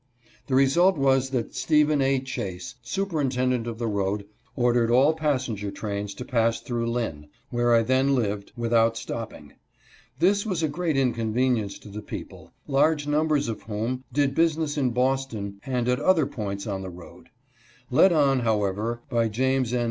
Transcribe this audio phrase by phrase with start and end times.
[0.47, 2.19] The result was that Stephen A.
[2.19, 7.83] Chase, superintendent of the road, ordered all passenger trains to pass through Lynn, where I
[7.83, 9.53] then lived, without stopping.
[10.17, 14.57] This was a great incon venience to the people, large numbers of whom did busi
[14.57, 17.29] ness in Boston and at other points on the road.
[17.91, 19.79] Led on, however, by James N.